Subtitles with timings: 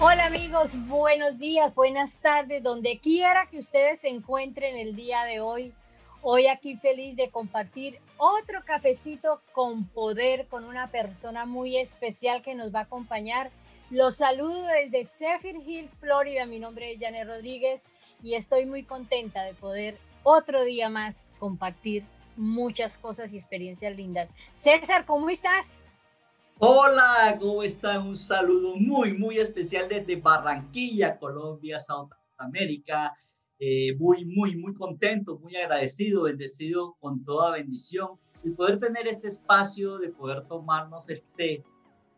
[0.00, 5.40] Hola amigos, buenos días, buenas tardes, donde quiera que ustedes se encuentren el día de
[5.40, 5.72] hoy.
[6.22, 12.54] Hoy aquí feliz de compartir otro cafecito con poder con una persona muy especial que
[12.54, 13.50] nos va a acompañar.
[13.90, 16.46] Los saludo desde Zephyr Hills, Florida.
[16.46, 17.88] Mi nombre es Janet Rodríguez
[18.22, 22.04] y estoy muy contenta de poder otro día más compartir
[22.36, 24.30] muchas cosas y experiencias lindas.
[24.54, 25.82] César, ¿cómo estás?
[26.60, 28.08] Hola, ¿cómo están?
[28.08, 33.16] Un saludo muy, muy especial desde Barranquilla, Colombia, Sudamérica.
[33.60, 39.28] Eh, muy, muy, muy contento, muy agradecido, bendecido con toda bendición y poder tener este
[39.28, 41.62] espacio de poder tomarnos este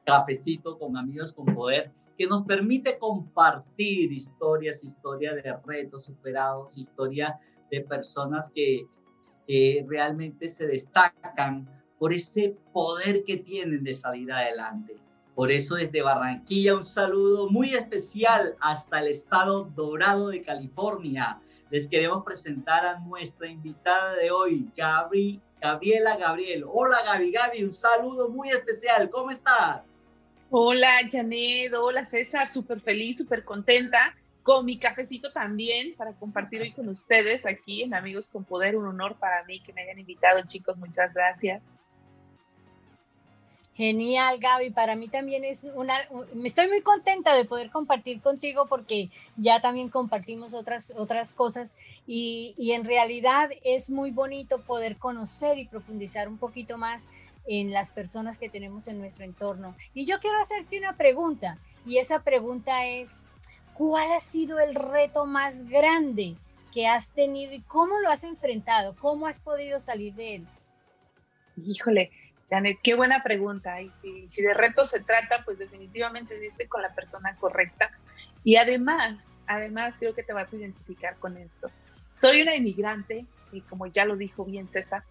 [0.07, 7.39] cafecito con amigos con poder que nos permite compartir historias, historia de retos superados, historia
[7.71, 8.87] de personas que
[9.87, 14.97] realmente se destacan por ese poder que tienen de salir adelante.
[15.35, 21.39] Por eso desde Barranquilla un saludo muy especial hasta el estado dorado de California.
[21.71, 26.65] Les queremos presentar a nuestra invitada de hoy, Gabri, Gabriela Gabriel.
[26.67, 29.11] Hola Gabi, Gabi, un saludo muy especial.
[29.11, 29.97] ¿Cómo estás?
[30.49, 36.73] Hola Janet, hola César, súper feliz, súper contenta con mi cafecito también para compartir hoy
[36.73, 38.75] con ustedes aquí en Amigos con Poder.
[38.75, 40.79] Un honor para mí que me hayan invitado, chicos.
[40.79, 41.61] Muchas gracias.
[43.81, 44.73] Genial, Gaby.
[44.73, 45.95] Para mí también es una,
[46.35, 51.77] me estoy muy contenta de poder compartir contigo porque ya también compartimos otras, otras cosas
[52.07, 57.09] y, y, en realidad es muy bonito poder conocer y profundizar un poquito más
[57.47, 59.75] en las personas que tenemos en nuestro entorno.
[59.95, 63.25] Y yo quiero hacerte una pregunta y esa pregunta es,
[63.73, 66.37] ¿cuál ha sido el reto más grande
[66.71, 68.95] que has tenido y cómo lo has enfrentado?
[69.01, 70.47] ¿Cómo has podido salir de él?
[71.57, 72.11] Híjole,
[72.51, 73.81] Janet, qué buena pregunta.
[73.81, 77.91] Y si, si de reto se trata, pues definitivamente diste con la persona correcta.
[78.43, 81.71] Y además, además creo que te vas a identificar con esto.
[82.15, 85.05] Soy una inmigrante, y como ya lo dijo bien César,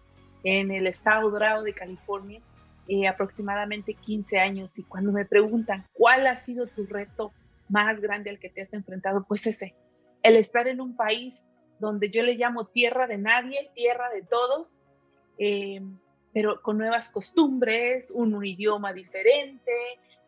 [0.44, 2.40] en el estado dorado de California,
[2.88, 4.78] eh, aproximadamente 15 años.
[4.78, 7.32] Y cuando me preguntan cuál ha sido tu reto
[7.68, 9.74] más grande al que te has enfrentado, pues ese,
[10.22, 11.44] el estar en un país
[11.78, 14.78] donde yo le llamo tierra de nadie, tierra de todos,
[15.38, 15.80] eh,
[16.32, 19.72] pero con nuevas costumbres, un, idioma diferente,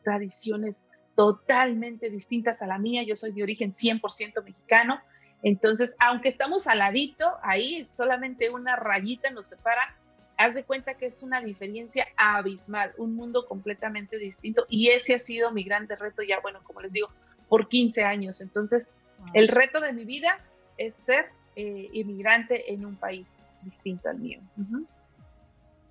[0.02, 0.82] tradiciones
[1.14, 3.02] totalmente distintas a la mía.
[3.02, 5.00] Yo soy de origen 100% mexicano.
[5.42, 9.96] Entonces, aunque estamos al ladito, ahí solamente una rayita nos separa,
[10.36, 14.66] haz de cuenta que es una diferencia abismal, un mundo completamente distinto.
[14.68, 17.08] Y ese ha sido mi grande reto ya, bueno, como les digo,
[17.48, 18.40] por 15 años.
[18.40, 18.90] Entonces,
[19.34, 20.38] el reto de mi vida
[20.78, 23.26] es ser eh, inmigrante en un país
[23.62, 24.40] distinto al mío.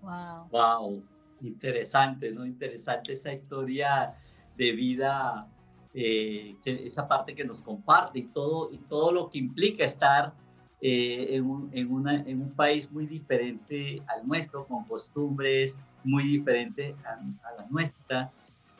[0.02, 0.48] Wow.
[0.52, 1.04] Wow,
[1.42, 2.46] interesante, ¿no?
[2.46, 4.16] Interesante esa historia
[4.58, 5.48] de vida,
[5.94, 10.34] eh, esa parte que nos comparte y todo, y todo lo que implica estar
[10.82, 16.24] eh, en, un, en, una, en, un, país muy diferente al nuestro, con costumbres muy
[16.24, 18.34] diferentes a, a, las nuestras,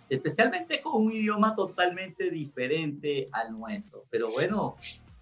[0.10, 4.04] especialmente con un idioma totalmente diferente al nuestro.
[4.10, 4.76] Pero bueno,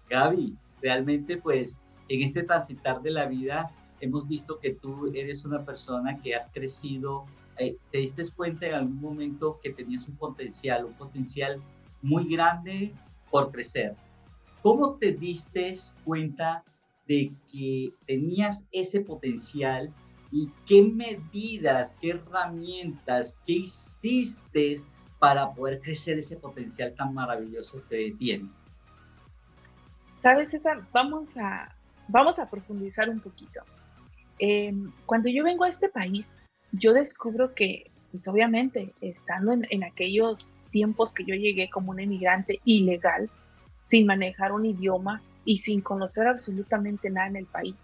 [0.08, 5.64] Gaby, realmente pues en este transitar de la vida hemos visto que tú eres una
[5.64, 7.26] persona que has crecido,
[7.58, 11.62] eh, te diste cuenta en algún momento que tenías un potencial, un potencial
[12.02, 12.94] muy grande
[13.30, 13.94] por crecer.
[14.62, 15.74] ¿Cómo te diste
[16.04, 16.64] cuenta
[17.06, 19.92] de que tenías ese potencial
[20.30, 24.76] y qué medidas, qué herramientas, qué hiciste
[25.18, 28.52] para poder crecer ese potencial tan maravilloso que tienes?
[30.22, 31.74] Sabes, César, vamos a,
[32.08, 33.60] vamos a profundizar un poquito.
[34.42, 36.34] Em, cuando yo vengo a este país,
[36.72, 42.58] yo descubro que, pues obviamente, estando en, aquellos tiempos que yo llegué como un emigrante
[42.64, 43.28] ilegal,
[43.88, 47.76] sin manejar un idioma y sin conocer absolutamente nada en el país,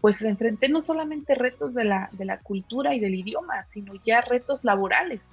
[0.00, 4.20] pues enfrenté no solamente retos de la, de la cultura y del idioma, sino ya
[4.20, 5.28] retos laborales,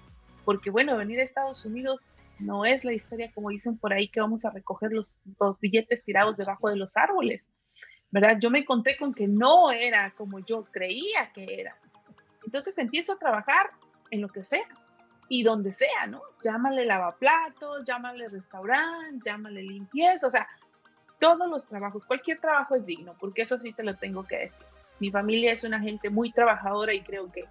[0.45, 2.01] porque bueno, venir a Estados Unidos
[2.37, 6.03] no es la historia como dicen por ahí que vamos a recoger los, los billetes
[6.03, 7.49] tirados debajo de los árboles.
[8.11, 8.37] ¿Verdad?
[8.39, 11.77] Yo me encontré con que no era como yo creía que era.
[12.45, 13.71] Entonces empiezo a trabajar
[14.09, 14.67] en lo que sea
[15.29, 16.21] y donde sea, ¿no?
[16.43, 20.47] Llámale lavaplatos, llámale restaurante, llámale limpieza, o sea,
[21.19, 24.65] todos los trabajos, cualquier trabajo es digno, porque eso sí te lo tengo que decir.
[24.99, 27.45] Mi familia es una gente muy trabajadora y creo que,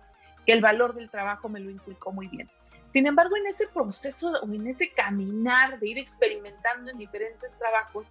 [0.44, 2.50] que el valor del trabajo me lo inculcó muy bien.
[2.92, 8.06] Sin embargo, en ese proceso o en ese caminar de ir experimentando en diferentes trabajos,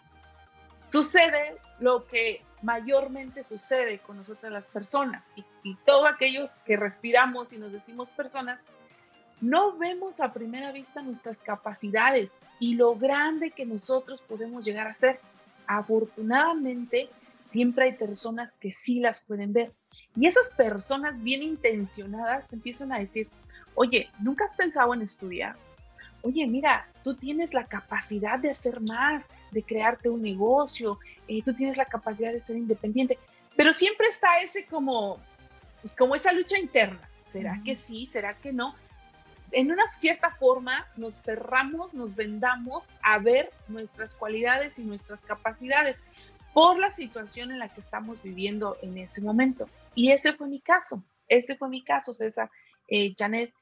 [0.90, 5.46] sucede lo que mayormente sucede con nosotras las personas y,
[5.86, 8.60] todos aquellos que respiramos y nos decimos personas,
[9.40, 14.94] no vemos a primera vista nuestras capacidades y lo grande que nosotros podemos llegar a
[14.94, 15.20] ser.
[15.68, 17.10] Afortunadamente,
[17.50, 19.74] siempre hay personas que sí las pueden ver.
[20.16, 23.30] Y esas personas bien intencionadas te empiezan a decir,
[23.76, 25.56] oye, ¿nunca has pensado en estudiar?
[26.22, 31.54] Oye, mira, tú tienes la capacidad de hacer más, de crearte un negocio, eh, tú
[31.54, 33.18] tienes la capacidad de ser independiente,
[33.56, 35.20] pero siempre está ese como,
[35.98, 37.00] como esa lucha interna.
[37.32, 38.06] ¿Será que sí?
[38.06, 38.76] ¿Será que no?
[39.52, 46.02] En una cierta forma nos cerramos, nos vendamos a ver nuestras cualidades y nuestras capacidades
[46.54, 49.70] por la situación en la que estamos viviendo en ese momento.
[49.96, 52.50] Y ese fue mi caso, ese fue mi caso, César,
[52.88, 53.54] eh, Janet,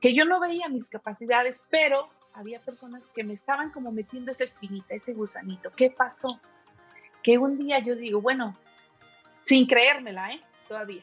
[0.00, 4.44] que yo no veía mis capacidades, pero había personas que me estaban como metiendo esa
[4.44, 5.70] espinita, ese gusanito.
[5.72, 6.40] ¿Qué pasó?
[7.22, 8.56] Que un día yo digo, bueno,
[9.42, 10.42] sin creérmela, ¿eh?
[10.68, 11.02] Todavía,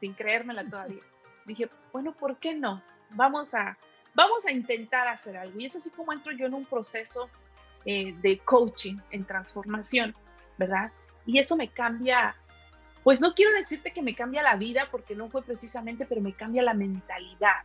[0.00, 1.02] sin creérmela todavía.
[1.46, 2.82] Dije, bueno, ¿por qué no?
[3.10, 3.78] Vamos a,
[4.14, 5.58] vamos a intentar hacer algo.
[5.58, 7.30] Y es así como entro yo en un proceso
[7.86, 10.14] eh, de coaching, en transformación,
[10.58, 10.92] ¿verdad?
[11.24, 12.36] Y eso me cambia,
[13.02, 16.34] pues no quiero decirte que me cambia la vida, porque no fue precisamente, pero me
[16.34, 17.62] cambia la mentalidad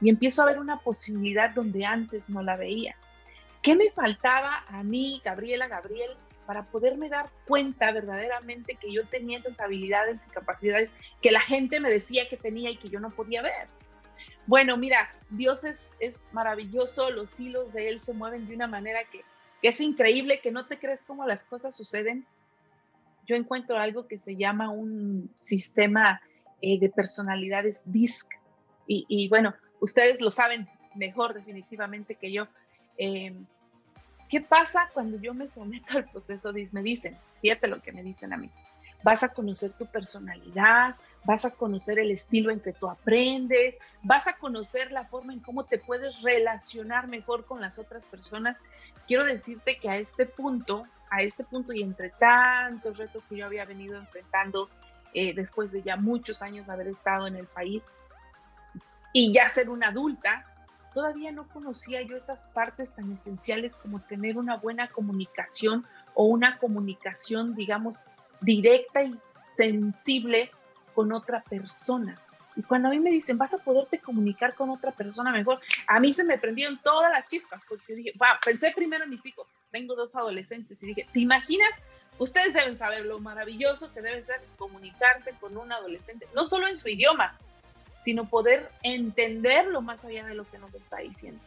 [0.00, 2.96] y empiezo a ver una posibilidad donde antes no la veía.
[3.62, 6.16] ¿Qué me faltaba a mí, Gabriela, Gabriel,
[6.46, 11.78] para poderme dar cuenta verdaderamente que yo tenía esas habilidades y capacidades que la gente
[11.78, 13.68] me decía que tenía y que yo no podía ver?
[14.46, 19.00] Bueno, mira, Dios es, es maravilloso, los hilos de Él se mueven de una manera
[19.04, 19.22] que,
[19.62, 22.26] es increíble, que no te crees cómo las cosas suceden.
[23.26, 26.20] Yo encuentro algo que se llama un sistema
[26.62, 28.26] eh, de personalidades DISC.
[28.86, 32.46] Y, y bueno, ustedes lo saben mejor definitivamente que yo.
[32.96, 33.46] Em,
[34.28, 36.52] ¿Qué pasa cuando yo me someto al proceso?
[36.52, 38.50] Me dicen, fíjate lo que me dicen a mí.
[39.02, 40.94] Vas a conocer tu personalidad,
[41.24, 45.40] vas a conocer el estilo en que tú aprendes, vas a conocer la forma en
[45.40, 48.56] cómo te puedes relacionar mejor con las otras personas.
[49.06, 53.46] Quiero decirte que a este punto, a este punto y entre tantos retos que yo
[53.46, 54.68] había venido enfrentando
[55.14, 57.88] eh, después de ya muchos años haber estado en el país,
[59.12, 60.44] y ya ser una adulta,
[60.94, 66.58] todavía no conocía yo esas partes tan esenciales como tener una buena comunicación o una
[66.58, 68.04] comunicación, digamos,
[68.40, 69.18] directa y
[69.56, 70.50] sensible
[70.94, 72.20] con otra persona.
[72.56, 76.00] Y cuando a mí me dicen, vas a poderte comunicar con otra persona mejor, a
[76.00, 79.56] mí se me prendieron todas las chispas, porque dije, va, pensé primero en mis hijos,
[79.70, 81.70] tengo dos adolescentes, y dije, ¿te imaginas?
[82.18, 86.76] Ustedes deben saber lo maravilloso que debe ser comunicarse con un adolescente, no solo en
[86.76, 87.38] su idioma,
[88.02, 91.40] sino poder entenderlo más allá de lo que nos está diciendo.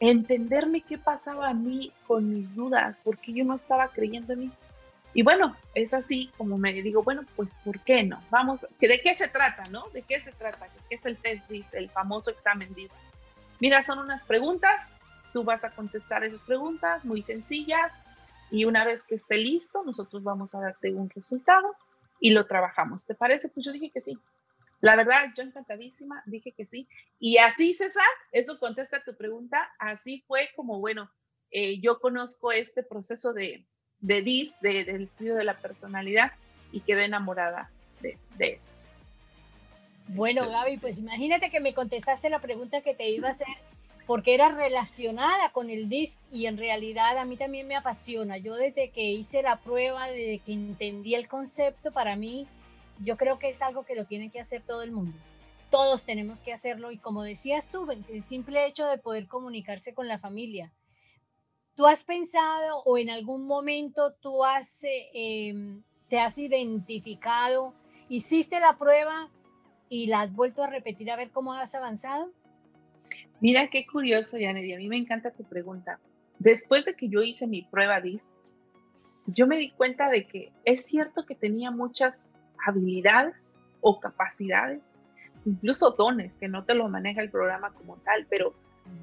[0.00, 4.52] Entenderme qué pasaba a mí con mis dudas, porque yo no estaba creyendo en mí.
[5.14, 8.22] Y bueno, es así como me digo, bueno, pues ¿por qué no?
[8.30, 9.84] Vamos, ¿de qué se trata, no?
[9.92, 10.68] ¿De qué se trata?
[10.88, 12.90] ¿Qué es el test DIS, el famoso examen DIS?
[13.60, 14.92] Mira, son unas preguntas,
[15.32, 17.92] tú vas a contestar esas preguntas muy sencillas
[18.50, 21.76] y una vez que esté listo, nosotros vamos a darte un resultado
[22.18, 23.06] y lo trabajamos.
[23.06, 23.48] ¿Te parece?
[23.48, 24.18] Pues yo dije que sí.
[24.82, 26.88] La verdad, yo encantadísima, dije que sí.
[27.20, 31.08] Y así, César, eso contesta tu pregunta, así fue como, bueno,
[31.52, 33.64] eh, yo conozco este proceso de,
[34.00, 36.32] de DIS, del estudio de la personalidad,
[36.72, 37.70] y quedé enamorada
[38.00, 38.58] de, de
[40.08, 43.56] Bueno, Gaby, pues imagínate que me contestaste la pregunta que te iba a hacer
[44.04, 48.36] porque era relacionada con el DIS y en realidad a mí también me apasiona.
[48.36, 52.48] Yo desde que hice la prueba, desde que entendí el concepto, para mí
[53.00, 55.16] yo creo que es algo que lo tiene que hacer todo el mundo.
[55.70, 59.94] Todos tenemos que hacerlo y como decías tú, pues, el simple hecho de poder comunicarse
[59.94, 60.72] con la familia.
[61.74, 67.74] ¿Tú has pensado o en algún momento tú has, eh, em, te has identificado,
[68.10, 69.30] hiciste la prueba
[69.88, 72.30] y la has vuelto a repetir a ver cómo has avanzado?
[73.40, 75.98] Mira qué curioso, Yanedi, a mí me encanta tu pregunta.
[76.38, 78.22] Después de que yo hice mi prueba DIS,
[79.26, 84.80] yo me di cuenta de que es cierto que tenía muchas habilidades o capacidades,
[85.44, 88.54] incluso dones, que no te lo maneja el programa como tal, pero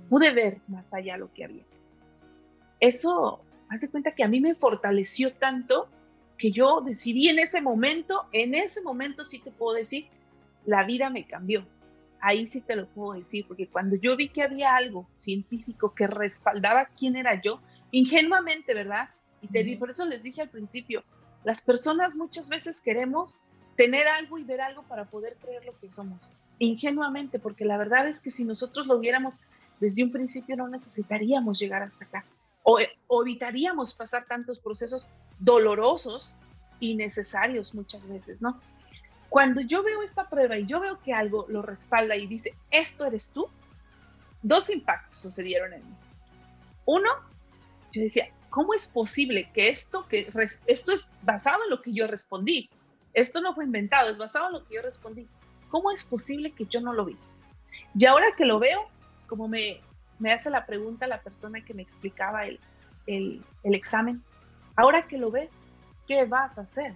[0.09, 1.63] pude ver más allá lo que había.
[2.79, 5.89] Eso, hace cuenta que a mí me fortaleció tanto
[6.37, 10.07] que yo decidí en ese momento, en ese momento sí te puedo decir,
[10.65, 11.65] la vida me cambió.
[12.21, 16.07] Ahí sí te lo puedo decir, porque cuando yo vi que había algo científico que
[16.07, 17.61] respaldaba quién era yo,
[17.91, 19.09] ingenuamente, ¿verdad?
[19.41, 21.03] Y te, por eso les dije al principio,
[21.43, 23.39] las personas muchas veces queremos
[23.79, 26.29] tener algo y ver algo para poder creer lo que somos.
[26.57, 29.35] Ingenuamente, porque la verdad es que si nosotros lo viéramos
[29.79, 32.25] desde un principio no necesitaríamos llegar hasta acá.
[32.63, 32.77] O,
[33.21, 35.07] evitaríamos pasar tantos procesos
[35.39, 36.35] dolorosos
[36.81, 38.59] y necesarios muchas veces, ¿no?
[39.29, 43.05] Cuando yo veo esta prueba y yo veo que algo lo respalda y dice, esto
[43.05, 43.47] eres tú,
[44.41, 45.95] dos impactos sucedieron en mí.
[46.83, 47.07] Uno,
[47.93, 50.29] yo decía, ¿cómo es posible que esto, que
[50.67, 52.69] esto es basado en lo que yo respondí?
[53.13, 55.27] Esto no fue inventado, es basado en lo que yo respondí.
[55.69, 57.17] ¿Cómo es posible que yo no lo vi?
[57.95, 58.79] Y ahora que lo veo,
[59.27, 59.81] como me,
[60.19, 62.59] me hace la pregunta la persona que me explicaba el,
[63.07, 64.23] el, el examen,
[64.75, 65.51] ahora que lo ves,
[66.07, 66.95] ¿qué vas a hacer?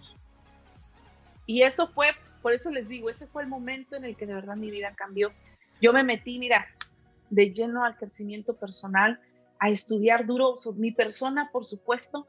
[1.46, 2.08] Y eso fue,
[2.42, 4.94] por eso les digo, ese fue el momento en el que de verdad mi vida
[4.96, 5.32] cambió.
[5.82, 6.68] Yo me metí, mira,
[7.30, 9.20] de lleno al crecimiento personal,
[9.60, 12.28] a estudiar duro mi persona, por supuesto,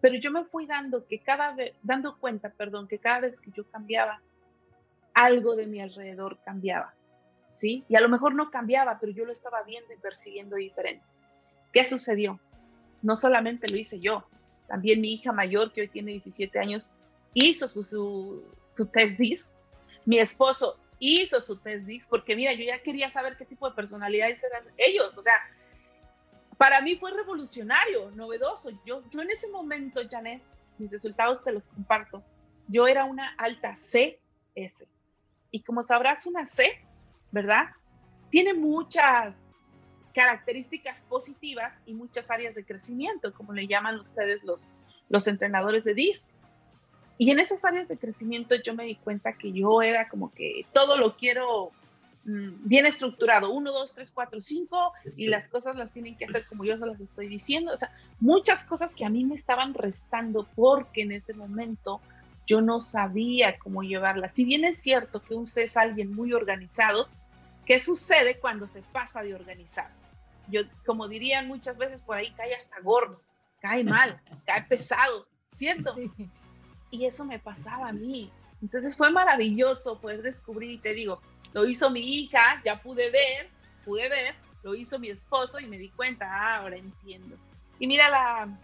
[0.00, 3.50] pero yo me fui dando que cada vez, dando cuenta, perdón, que cada vez que
[3.50, 4.20] yo cambiaba,
[5.14, 6.94] algo de mi alrededor cambiaba,
[7.54, 7.84] ¿sí?
[7.88, 11.04] Y a lo mejor no cambiaba, pero yo lo estaba viendo y percibiendo diferente.
[11.72, 12.40] ¿Qué sucedió?
[13.02, 14.24] No solamente lo hice yo,
[14.66, 16.90] también mi hija mayor, que hoy tiene 17 años,
[17.34, 19.50] hizo su, su, su test DIS.
[20.04, 23.74] Mi esposo hizo su test DIS, porque mira, yo ya quería saber qué tipo de
[23.74, 25.34] personalidades eran ellos, o sea,
[26.60, 28.68] para mí fue revolucionario, novedoso.
[28.84, 30.42] Yo, yo en ese momento, Janet,
[30.76, 32.22] mis resultados te los comparto.
[32.68, 34.84] Yo era una alta CS.
[35.50, 36.86] Y como sabrás, una C,
[37.30, 37.70] ¿verdad?
[38.28, 39.34] Tiene muchas
[40.14, 44.60] características positivas y muchas áreas de crecimiento, como le llaman ustedes los,
[45.08, 46.28] los entrenadores de DIS.
[47.16, 50.66] Y en esas áreas de crecimiento yo me di cuenta que yo era como que
[50.74, 51.72] todo lo quiero
[52.24, 56.64] bien estructurado, uno, dos, tres, cuatro, cinco, y las cosas las tienen que hacer como
[56.64, 57.72] yo se las estoy diciendo.
[57.74, 62.00] O sea, muchas cosas que a mí me estaban restando porque en ese momento
[62.46, 64.34] yo no sabía cómo llevarlas.
[64.34, 67.08] Si bien es cierto que usted es alguien muy organizado,
[67.64, 69.90] ¿qué sucede cuando se pasa de organizado?
[70.48, 73.22] Yo, como dirían muchas veces por ahí, cae hasta gordo,
[73.60, 75.94] cae mal, cae pesado, ¿cierto?
[76.90, 78.30] Y eso me pasaba a mí.
[78.62, 81.20] Entonces fue maravilloso poder descubrir y te digo,
[81.52, 83.48] lo hizo mi hija, ya pude ver,
[83.84, 87.36] pude ver, lo hizo mi esposo y me di cuenta, ah, ahora entiendo.
[87.78, 88.58] Y mira, la,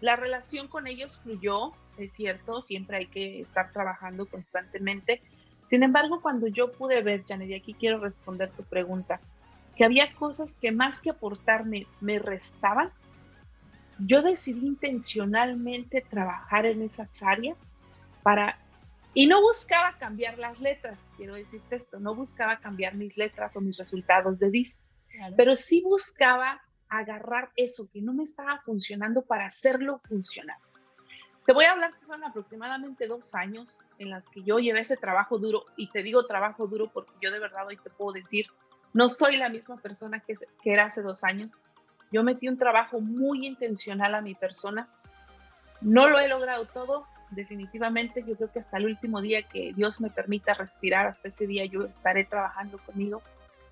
[0.00, 5.22] la relación con ellos fluyó, es cierto, siempre hay que estar trabajando constantemente.
[5.66, 9.20] Sin embargo, cuando yo pude ver, Janet, y aquí quiero responder tu pregunta,
[9.76, 12.90] que había cosas que más que aportarme me restaban,
[13.98, 17.56] yo decidí intencionalmente trabajar en esas áreas
[18.22, 18.58] para
[19.12, 23.60] y no buscaba cambiar las letras, quiero decirte esto, no buscaba cambiar mis letras o
[23.60, 24.84] mis resultados de DIS,
[25.36, 30.58] pero sí buscaba agarrar eso que no me estaba funcionando para hacerlo funcionar.
[31.46, 34.96] Te voy a hablar que fueron aproximadamente dos años en las que yo llevé ese
[34.96, 38.46] trabajo duro, y te digo trabajo duro porque yo de verdad hoy te puedo decir,
[38.92, 41.52] no soy la misma persona que, que era hace dos años.
[42.12, 44.88] Yo metí un trabajo muy intencional a mi persona.
[45.80, 50.00] No lo he logrado todo, definitivamente yo creo que hasta el último día que Dios
[50.00, 53.22] me permita respirar, hasta ese día yo estaré trabajando conmigo.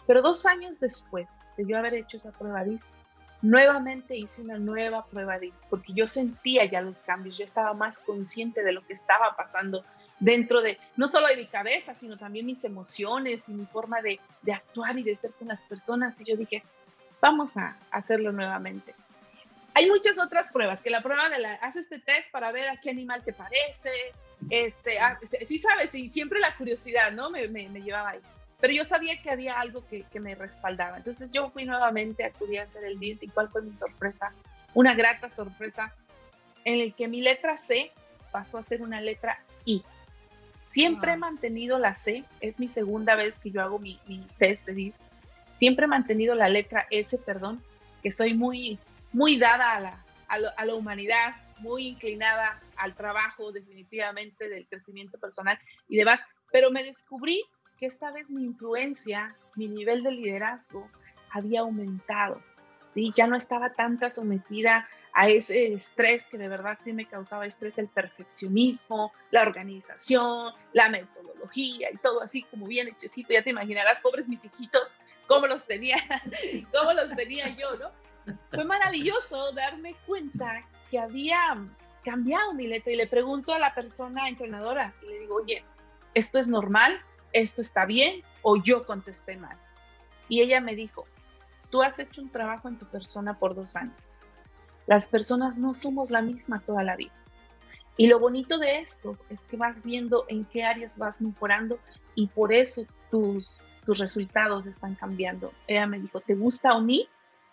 [0.06, 2.80] Pero dos años después de yo haber hecho esa prueba DIS,
[3.42, 8.00] nuevamente hice una nueva prueba DIS, porque yo sentía ya los cambios, yo estaba más
[8.00, 9.84] consciente de lo que estaba pasando
[10.20, 14.18] dentro de, no solo de mi cabeza, sino también mis emociones y mi forma de,
[14.42, 16.20] de actuar y de ser con las personas.
[16.20, 16.62] Y yo dije,
[17.20, 18.94] vamos a hacerlo nuevamente.
[19.78, 22.80] Hay muchas otras pruebas, que la prueba de la, haces este test para ver a
[22.80, 23.92] qué animal te parece,
[24.50, 27.30] este, ah, sí sabes, y siempre la curiosidad, ¿no?
[27.30, 28.18] Me, me, llevaba ahí.
[28.60, 30.96] Pero yo sabía que había algo que, que, me respaldaba.
[30.96, 34.32] Entonces yo fui nuevamente, acudí a hacer el DIS y cuál fue mi sorpresa,
[34.74, 35.94] una grata sorpresa,
[36.64, 37.92] en el que mi letra C
[38.32, 39.84] pasó a ser una letra I.
[40.66, 44.66] Siempre he mantenido la C, es mi segunda vez que yo hago mi, mi test
[44.66, 44.94] de DIS.
[45.56, 47.62] Siempre he mantenido la letra S, perdón,
[48.02, 48.76] que soy muy
[49.12, 55.58] muy dada a la, a, la humanidad, muy inclinada al trabajo definitivamente del crecimiento personal
[55.88, 57.42] y demás, pero me descubrí
[57.78, 60.88] que esta vez mi influencia, mi nivel de liderazgo
[61.30, 62.42] había aumentado,
[62.86, 63.12] ¿sí?
[63.14, 67.78] Ya no estaba tanta sometida a ese estrés que de verdad sí me causaba estrés,
[67.78, 74.00] el perfeccionismo, la organización, la metodología y todo así como bien hechecito, ya te imaginarás,
[74.00, 74.96] pobres mis hijitos,
[75.26, 75.96] cómo los tenía,
[76.72, 77.90] cómo los tenía yo, ¿no?
[78.50, 81.56] Fue maravilloso darme cuenta que había
[82.04, 85.64] cambiado mi letra y le pregunto a la persona entrenadora y le digo, oye,
[86.14, 87.00] ¿esto es normal?
[87.32, 88.22] ¿Esto está bien?
[88.42, 89.56] ¿O yo contesté mal?
[90.28, 91.06] Y ella me dijo,
[91.70, 94.18] tú has hecho un trabajo en tu persona por dos años.
[94.86, 97.12] Las personas no somos la misma toda la vida.
[97.96, 101.78] Y lo bonito de esto es que vas viendo en qué áreas vas mejorando
[102.14, 105.52] y por eso tus, tus resultados están cambiando.
[105.66, 107.08] Ella me dijo, ¿te gusta unir?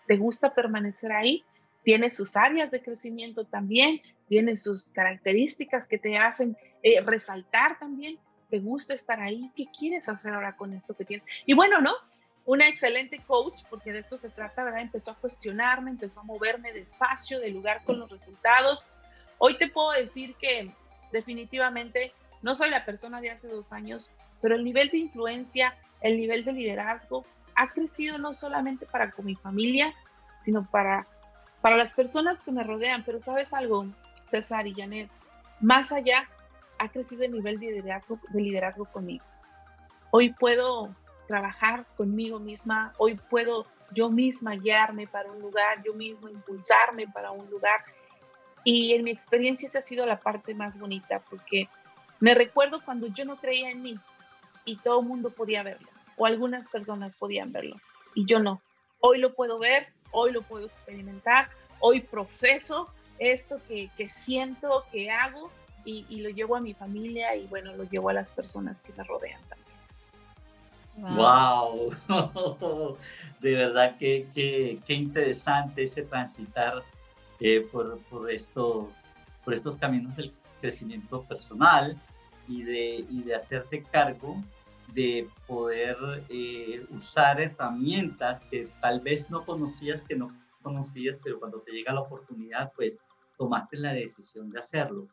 [0.06, 1.44] Te gusta permanecer ahí,
[1.82, 8.18] tiene sus áreas de crecimiento también, tiene sus características que te hacen eh, resaltar también,
[8.50, 11.26] te gusta estar ahí, ¿qué quieres hacer ahora con esto que tienes?
[11.46, 11.92] Y bueno, ¿no?
[12.46, 14.80] una excelente coach, porque de esto se trata, ¿verdad?
[14.80, 18.86] Empezó a cuestionarme, empezó a moverme despacio, de lugar con los resultados.
[19.38, 20.70] Hoy te puedo decir que
[21.12, 26.16] definitivamente no soy la persona de hace dos años, pero el nivel de influencia, el
[26.16, 29.92] nivel de liderazgo ha crecido no solamente para con mi familia,
[30.40, 31.06] sino para,
[31.60, 33.02] para las personas que me rodean.
[33.04, 33.86] Pero sabes algo,
[34.28, 35.10] César y Janet,
[35.60, 36.28] más allá
[36.78, 39.24] ha crecido el nivel de liderazgo, de liderazgo conmigo.
[40.10, 40.94] Hoy puedo
[41.26, 47.30] trabajar conmigo misma, hoy puedo yo misma guiarme para un lugar, yo mismo impulsarme para
[47.30, 47.80] un lugar.
[48.64, 51.68] Y en mi experiencia esa ha sido la parte más bonita, porque
[52.20, 53.94] me recuerdo cuando yo no creía en mí
[54.64, 57.76] y todo el mundo podía verlo, o algunas personas podían verlo,
[58.14, 58.60] y yo no.
[59.00, 61.48] Hoy lo puedo ver, hoy lo puedo experimentar,
[61.80, 65.50] hoy profeso esto que, que siento, que hago,
[65.84, 68.92] y, y, lo llevo a mi familia y bueno, lo llevo a las personas que
[68.94, 69.66] me rodean también.
[70.96, 71.94] Wow,
[73.40, 76.82] de verdad que, que, interesante ese transitar
[77.38, 78.94] eh, por, por, estos,
[79.44, 82.00] por estos caminos del crecimiento personal
[82.48, 84.42] y de, y de hacerte cargo
[84.96, 85.96] de poder
[86.30, 91.92] eh, usar herramientas que tal vez no conocías, que no conocías, pero cuando te llega
[91.92, 92.98] la oportunidad, pues
[93.36, 95.06] tomaste la decisión de hacerlo.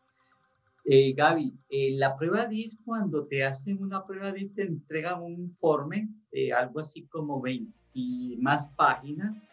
[0.86, 5.34] Eh, Gaby, eh, la prueba DIS, cuando te hacen una prueba DIS, te entregan un
[5.34, 9.44] informe, eh, algo así como 20 y más páginas.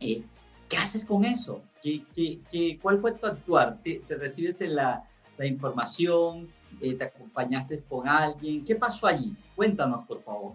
[0.00, 0.22] Eh,
[0.68, 1.62] ¿Qué haces con eso?
[1.82, 3.80] ¿Qué, qué, qué, cuál fue tu actuar?
[3.82, 6.48] ¿Te, recibes la, la información?
[6.80, 8.64] ¿Te acompañaste con alguien?
[8.64, 9.34] ¿Qué pasó allí?
[9.56, 10.52] Cuéntanos, por favor.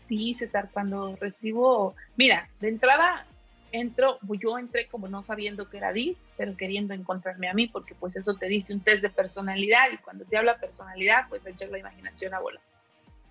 [0.00, 3.26] Sí, César, cuando recibo, mira, de entrada
[3.70, 7.94] entro, yo entré como no sabiendo que era DIS, pero queriendo encontrarme a mí, porque
[7.94, 11.70] pues eso te dice un test de personalidad y cuando te habla personalidad, pues echas
[11.70, 12.60] la imaginación a bola.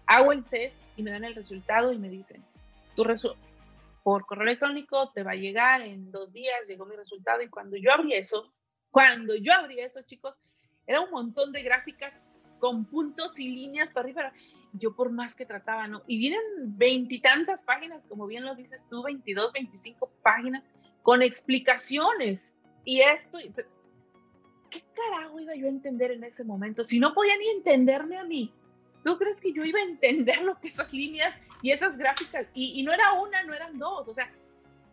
[0.07, 2.43] Hago el test y me dan el resultado y me dicen,
[2.95, 3.05] tu
[4.03, 7.77] por correo electrónico te va a llegar en dos días, llegó mi resultado y cuando
[7.77, 8.51] yo abrí eso,
[8.89, 10.35] cuando yo abrí eso, chicos,
[10.91, 12.13] era un montón de gráficas
[12.59, 14.33] con puntos y líneas para arriba
[14.73, 16.03] yo por más que trataba, ¿no?
[16.07, 16.41] Y vienen
[16.77, 20.63] veintitantas páginas, como bien lo dices tú, 22, 25 páginas
[21.01, 22.55] con explicaciones.
[22.85, 23.37] Y esto,
[24.69, 26.83] ¿qué carajo iba yo a entender en ese momento?
[26.83, 28.53] Si no podía ni entenderme a mí.
[29.03, 32.45] ¿Tú crees que yo iba a entender lo que esas líneas y esas gráficas?
[32.53, 34.07] Y, y no era una, no eran dos.
[34.07, 34.31] O sea,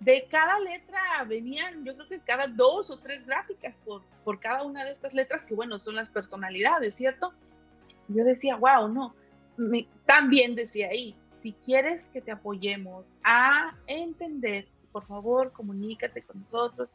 [0.00, 4.62] de cada letra venían, yo creo que cada dos o tres gráficas por, por cada
[4.62, 7.32] una de estas letras, que bueno, son las personalidades, ¿cierto?
[8.08, 9.14] Yo decía, wow, no
[10.06, 16.94] también decía ahí, si quieres que te apoyemos a entender, por favor, comunícate con nosotros.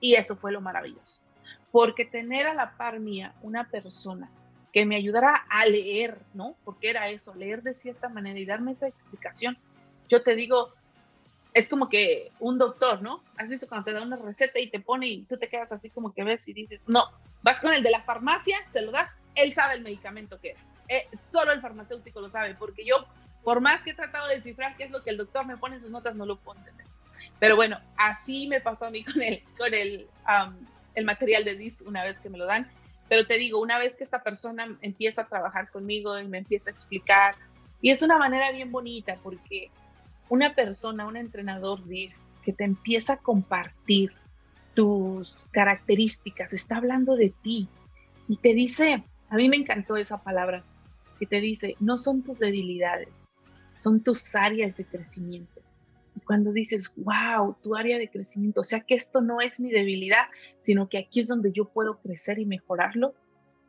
[0.00, 1.22] Y eso fue lo maravilloso.
[1.70, 4.30] Porque tener a la par mía una persona
[4.72, 6.56] que me ayudara a leer, ¿no?
[6.64, 9.56] Porque era eso, leer de cierta manera y darme esa explicación.
[10.08, 10.72] Yo te digo,
[11.54, 13.22] es como que un doctor, ¿no?
[13.36, 15.90] Has visto cuando te da una receta y te pone y tú te quedas así
[15.90, 17.04] como que ves y dices, no,
[17.42, 20.60] vas con el de la farmacia, se lo das, él sabe el medicamento que era.
[20.88, 23.06] Eh, solo el farmacéutico lo sabe, porque yo,
[23.44, 25.76] por más que he tratado de descifrar qué es lo que el doctor me pone
[25.76, 26.86] en sus notas, no lo puedo entender.
[27.38, 30.08] Pero bueno, así me pasó a mí con el, con el,
[30.94, 32.70] el material de DIS una vez que me lo dan.
[33.08, 36.70] Pero te digo, una vez que esta persona empieza a trabajar conmigo y me empieza
[36.70, 37.34] a explicar,
[37.82, 39.70] y es una manera bien bonita porque
[40.32, 44.12] una persona, un entrenador DIS que te empieza a compartir
[44.72, 47.68] tus características, está hablando de ti
[48.28, 50.64] y te dice, a mí me encantó esa palabra,
[51.18, 53.10] que te dice, no son tus debilidades,
[53.78, 55.60] son tus áreas de crecimiento.
[56.16, 59.70] Y cuando dices, wow, tu área de crecimiento, o sea que esto no es mi
[59.70, 60.28] debilidad,
[60.62, 63.14] sino que aquí es donde yo puedo crecer y mejorarlo.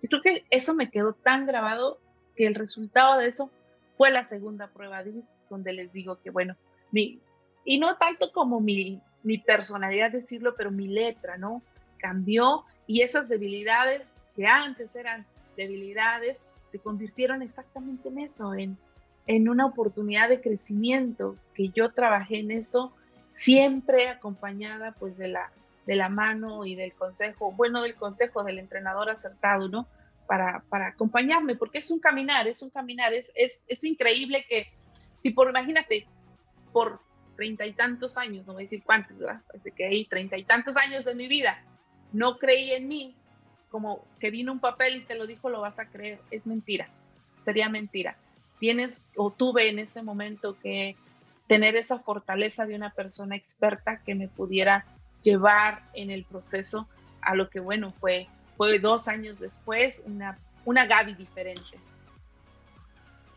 [0.01, 1.99] Yo creo que eso me quedó tan grabado
[2.37, 3.51] que el resultado de eso
[3.97, 6.55] fue la segunda prueba DIS, donde les digo que, bueno,
[6.91, 7.19] mi,
[7.65, 11.61] y no tanto como mi, mi personalidad decirlo, pero mi letra, ¿no?
[11.97, 15.25] Cambió y esas debilidades que antes eran
[15.55, 16.39] debilidades,
[16.71, 18.77] se convirtieron exactamente en eso, en,
[19.27, 22.91] en una oportunidad de crecimiento, que yo trabajé en eso
[23.31, 25.51] siempre acompañada pues de la,
[25.85, 29.87] de la mano y del consejo, bueno, del consejo del entrenador acertado, ¿no?
[30.27, 34.67] Para, acompañarme, porque es un caminar, es un caminar, es, es, es increíble que,
[35.21, 36.07] si por, imagínate,
[36.71, 37.01] por
[37.35, 39.41] treinta y tantos años, no voy a decir cuántos, ¿verdad?
[39.47, 41.61] Parece que hay treinta y tantos años de mi vida,
[42.13, 43.15] no creí en mí,
[43.73, 46.19] como que vino un papel y te lo dijo, lo vas a creer.
[46.29, 46.89] Es mentira,
[47.43, 48.17] sería mentira.
[48.59, 50.95] Tienes o tuve en ese momento que
[51.47, 54.85] tener esa fortaleza de una persona experta que me pudiera
[55.23, 56.87] llevar en el proceso
[57.21, 58.27] a lo que, bueno, fue,
[58.69, 61.79] fue dos años después, una, una Gaby diferente.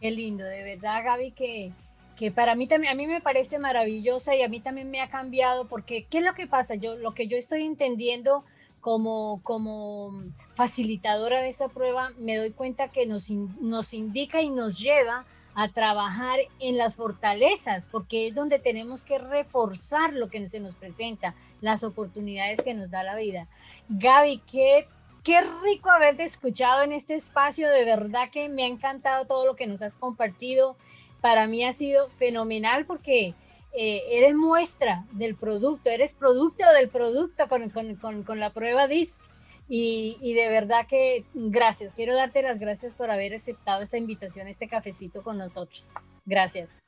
[0.01, 1.73] Qué lindo, de verdad, Gaby, que
[2.17, 5.11] que para mí también, a mí me parece maravillosa y a mí también me ha
[5.11, 6.75] cambiado porque, ¿qué es lo que pasa?
[6.75, 8.43] Yo, lo que yo estoy entendiendo
[8.81, 10.23] como, como
[10.55, 15.69] facilitadora de esa prueba, me doy cuenta que nos, nos indica y nos lleva a
[15.69, 21.35] trabajar en las fortalezas, porque es donde tenemos que reforzar lo que se nos presenta,
[21.61, 23.47] las oportunidades que nos da la vida.
[23.89, 24.87] Gaby, qué,
[25.27, 29.57] qué rico haberte escuchado en este espacio, de verdad que me ha encantado todo lo
[29.57, 30.77] que nos has compartido
[31.21, 33.35] para mí ha sido fenomenal porque
[33.77, 39.21] eh, eres muestra del producto, eres producto del producto con, con, con, la prueba DISC.
[39.69, 44.47] Y, y, de verdad que gracias, quiero darte las gracias por haber aceptado esta invitación,
[44.47, 45.93] este cafecito con nosotros.
[46.25, 46.81] Gracias.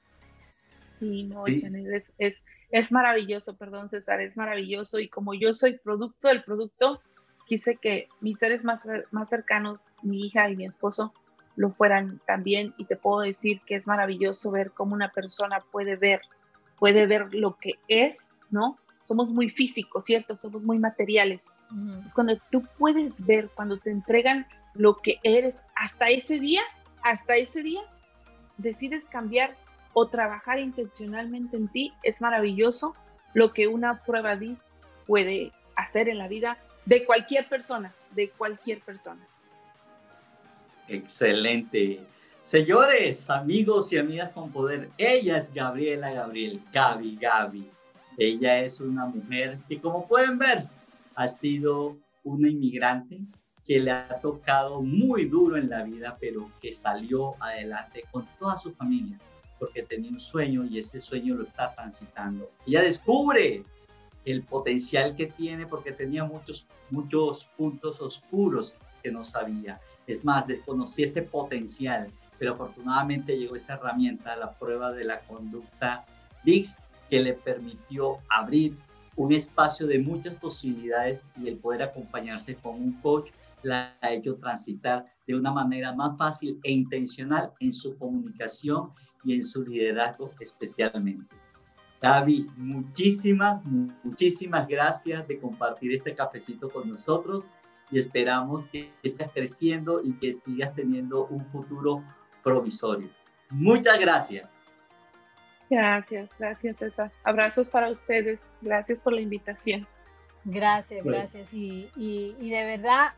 [1.00, 2.36] Sí, no, Es, es,
[2.70, 5.00] es maravilloso, perdón César, es maravilloso.
[5.00, 7.02] Y como yo soy producto del producto,
[7.48, 11.12] quise que mis seres más, más cercanos, mi hija y mi esposo,
[11.56, 15.96] lo fueran también y te puedo decir que es maravilloso ver cómo una persona puede
[15.96, 16.20] ver,
[16.78, 18.78] puede ver lo que es, ¿no?
[19.02, 20.36] Somos muy físicos, ¿cierto?
[20.36, 21.46] Somos muy materiales.
[22.06, 26.62] Es cuando tú puedes ver, cuando te entregan lo que eres hasta ese día,
[27.02, 27.80] hasta ese día,
[28.56, 29.56] decides cambiar
[29.94, 32.94] o trabajar intencionalmente en ti, es maravilloso
[33.34, 34.60] lo que una prueba DIS
[35.06, 36.58] puede hacer en la vida
[36.88, 39.20] de cualquier persona, de cualquier persona.
[40.88, 42.00] Excelente.
[42.40, 47.70] Señores, amigos y amigas con poder, ella es Gabriela Gabriel, Gaby Gaby.
[48.16, 50.64] Ella es una mujer que, como pueden ver,
[51.14, 53.18] ha sido una inmigrante
[53.66, 58.56] que le ha tocado muy duro en la vida, pero que salió adelante con toda
[58.56, 59.18] su familia,
[59.58, 62.50] porque tenía un sueño y ese sueño lo está transitando.
[62.66, 63.62] Ella descubre
[64.30, 69.80] el potencial que tiene porque tenía muchos, muchos puntos oscuros que no sabía.
[70.06, 76.04] Es más, desconocí ese potencial, pero afortunadamente llegó esa herramienta, la prueba de la conducta
[76.44, 78.76] DIX, que le permitió abrir
[79.16, 83.30] un espacio de muchas posibilidades y el poder acompañarse con un coach
[83.62, 88.90] la ha hecho transitar de una manera más fácil e intencional en su comunicación
[89.24, 91.47] y en su liderazgo especialmente.
[92.00, 97.50] Gaby, muchísimas, muchísimas gracias de compartir este cafecito con nosotros
[97.90, 102.04] y esperamos que sigas creciendo y que sigas teniendo un futuro
[102.44, 103.10] provisorio.
[103.50, 104.52] Muchas gracias.
[105.70, 107.10] Gracias, gracias César.
[107.24, 108.40] Abrazos para ustedes.
[108.62, 109.86] Gracias por la invitación.
[110.44, 111.52] Gracias, gracias.
[111.52, 113.12] Y, y, de verdad,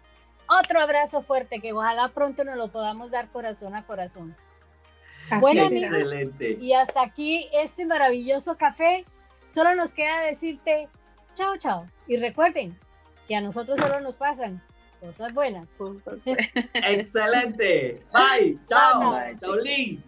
[0.49, 4.35] otro abrazo fuerte que ojalá pronto nos lo podamos dar corazón a corazón.
[5.39, 6.09] Bueno, amigos,
[6.41, 9.05] y hasta aquí este maravilloso café.
[9.49, 10.89] Solo nos queda decirte
[11.35, 11.87] chao, chao.
[12.07, 12.77] Y recuerden,
[13.31, 14.61] que a nosotros solo nos pasan
[15.01, 15.73] cosas buenas.
[16.75, 18.01] Excelente.
[18.13, 18.59] Bye.
[18.69, 19.17] Chao.
[19.41, 20.03] Chao, Lynn.